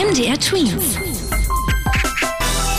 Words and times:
MDR 0.00 0.40
Twins. 0.40 0.96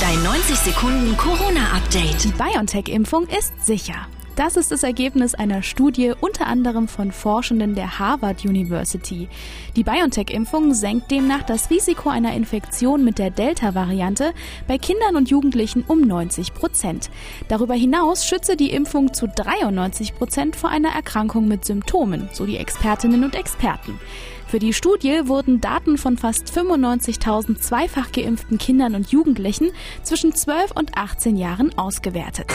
Dein 0.02 0.24
90 0.24 0.56
Sekunden 0.58 1.16
Corona-Update. 1.18 2.24
Die 2.24 2.32
BioNTech-Impfung 2.32 3.28
ist 3.28 3.64
sicher. 3.64 4.08
Das 4.42 4.58
ist 4.58 4.72
das 4.72 4.82
Ergebnis 4.82 5.36
einer 5.36 5.62
Studie 5.62 6.14
unter 6.20 6.48
anderem 6.48 6.88
von 6.88 7.12
Forschenden 7.12 7.76
der 7.76 8.00
Harvard 8.00 8.44
University. 8.44 9.30
Die 9.76 9.84
BioNTech-Impfung 9.84 10.74
senkt 10.74 11.12
demnach 11.12 11.44
das 11.44 11.70
Risiko 11.70 12.10
einer 12.10 12.34
Infektion 12.34 13.04
mit 13.04 13.20
der 13.20 13.30
Delta-Variante 13.30 14.34
bei 14.68 14.80
Kindern 14.80 15.16
und 15.16 15.30
Jugendlichen 15.30 15.84
um 15.88 16.02
90 16.02 16.56
Prozent. 16.56 17.12
Darüber 17.50 17.76
hinaus 17.76 18.26
schütze 18.26 18.58
die 18.58 18.72
Impfung 18.72 19.14
zu 19.14 19.28
93 19.28 20.16
Prozent 20.16 20.56
vor 20.56 20.72
einer 20.72 20.90
Erkrankung 20.90 21.48
mit 21.48 21.64
Symptomen, 21.64 22.28
so 22.34 22.48
die 22.48 22.58
Expertinnen 22.58 23.24
und 23.24 23.36
Experten. 23.36 24.00
Für 24.48 24.58
die 24.58 24.74
Studie 24.74 25.22
wurden 25.26 25.62
Daten 25.62 26.00
von 26.00 26.18
fast 26.18 26.48
95.000 26.48 27.60
zweifach 27.60 28.12
geimpften 28.12 28.58
Kindern 28.58 28.96
und 28.96 29.12
Jugendlichen 29.12 29.70
zwischen 30.02 30.34
12 30.34 30.72
und 30.72 30.98
18 30.98 31.38
Jahren 31.38 31.78
ausgewertet. 31.78 32.48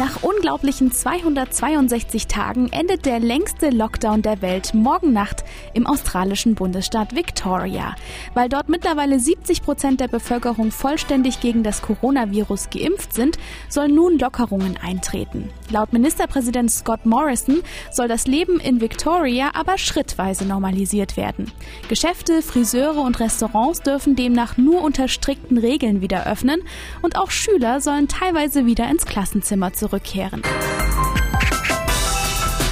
Nach 0.00 0.22
unglaublichen 0.22 0.92
262 0.92 2.26
Tagen 2.26 2.72
endet 2.72 3.04
der 3.04 3.20
längste 3.20 3.68
Lockdown 3.68 4.22
der 4.22 4.40
Welt 4.40 4.72
morgen 4.72 5.12
Nacht 5.12 5.44
im 5.74 5.86
australischen 5.86 6.54
Bundesstaat 6.54 7.14
Victoria. 7.14 7.94
Weil 8.32 8.48
dort 8.48 8.70
mittlerweile 8.70 9.20
70 9.20 9.60
Prozent 9.62 10.00
der 10.00 10.08
Bevölkerung 10.08 10.70
vollständig 10.70 11.40
gegen 11.40 11.62
das 11.62 11.82
Coronavirus 11.82 12.70
geimpft 12.70 13.12
sind, 13.12 13.36
sollen 13.68 13.94
nun 13.94 14.18
Lockerungen 14.18 14.78
eintreten. 14.78 15.50
Laut 15.68 15.92
Ministerpräsident 15.92 16.70
Scott 16.70 17.04
Morrison 17.04 17.60
soll 17.92 18.08
das 18.08 18.26
Leben 18.26 18.58
in 18.58 18.80
Victoria 18.80 19.50
aber 19.52 19.76
schrittweise 19.76 20.46
normalisiert 20.46 21.18
werden. 21.18 21.52
Geschäfte, 21.90 22.40
Friseure 22.40 23.02
und 23.02 23.20
Restaurants 23.20 23.82
dürfen 23.82 24.16
demnach 24.16 24.56
nur 24.56 24.82
unter 24.82 25.08
strikten 25.08 25.58
Regeln 25.58 26.00
wieder 26.00 26.26
öffnen 26.26 26.62
und 27.02 27.18
auch 27.18 27.30
Schüler 27.30 27.82
sollen 27.82 28.08
teilweise 28.08 28.64
wieder 28.64 28.88
ins 28.88 29.04
Klassenzimmer 29.04 29.74
zurück 29.74 29.89
zurückkehren. 29.90 30.42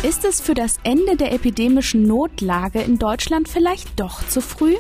Ist 0.05 0.25
es 0.25 0.41
für 0.41 0.55
das 0.55 0.77
Ende 0.85 1.17
der 1.17 1.33
epidemischen 1.33 2.05
Notlage 2.05 2.81
in 2.81 3.01
Deutschland 3.01 3.49
vielleicht 3.49 3.99
doch 3.99 4.25
zu 4.29 4.41
früh? 4.41 4.77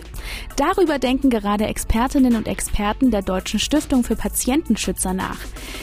Darüber 0.55 1.00
denken 1.00 1.28
gerade 1.28 1.66
Expertinnen 1.66 2.36
und 2.36 2.47
Experten 2.47 3.11
der 3.11 3.22
Deutschen 3.22 3.58
Stiftung 3.58 4.05
für 4.05 4.14
Patientenschützer 4.14 5.14
nach. 5.14 5.41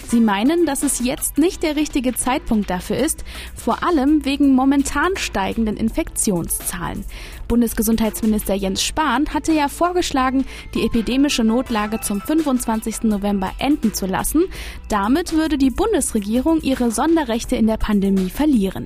Sie 0.08 0.22
meinen, 0.22 0.66
dass 0.66 0.83
es 0.83 1.03
jetzt 1.03 1.38
nicht 1.38 1.63
der 1.63 1.75
richtige 1.75 2.13
Zeitpunkt 2.13 2.69
dafür 2.69 2.95
ist, 2.95 3.25
vor 3.53 3.83
allem 3.83 4.23
wegen 4.23 4.56
momentan 4.56 5.17
steigenden 5.17 5.75
Infektionszahlen. 5.75 7.03
Bundesgesundheitsminister 7.50 8.53
Jens 8.53 8.83
Spahn 8.83 9.33
hatte 9.33 9.52
ja 9.52 9.67
vorgeschlagen, 9.67 10.45
die 10.73 10.86
epidemische 10.86 11.44
Notlage 11.44 12.00
zum 12.00 12.22
25. 12.22 13.03
November 13.03 13.52
enden 13.59 13.94
zu 13.94 14.06
lassen. 14.06 14.45
Damit 14.88 15.33
würde 15.33 15.58
die 15.58 15.72
Bundesregierung 15.72 16.61
ihre 16.61 16.89
Sonderrechte 16.89 17.58
in 17.58 17.67
der 17.67 17.78
Pandemie 17.78 18.30
verlieren. 18.30 18.86